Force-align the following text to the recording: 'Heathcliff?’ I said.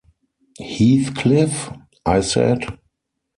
'Heathcliff?’ 0.57 1.71
I 2.07 2.21
said. 2.21 2.65